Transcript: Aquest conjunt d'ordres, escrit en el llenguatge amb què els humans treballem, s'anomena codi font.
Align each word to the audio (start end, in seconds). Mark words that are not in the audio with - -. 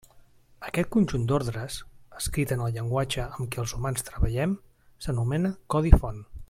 Aquest 0.69 0.87
conjunt 0.95 1.27
d'ordres, 1.31 1.75
escrit 2.21 2.55
en 2.57 2.65
el 2.69 2.73
llenguatge 2.79 3.27
amb 3.27 3.43
què 3.53 3.63
els 3.65 3.77
humans 3.81 4.09
treballem, 4.11 4.59
s'anomena 5.07 5.57
codi 5.77 5.97
font. 6.05 6.23